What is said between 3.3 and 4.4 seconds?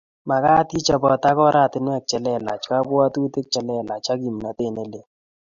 che lelach ak